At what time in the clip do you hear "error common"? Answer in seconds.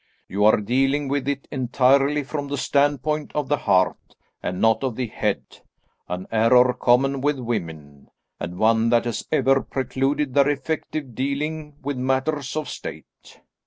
6.31-7.21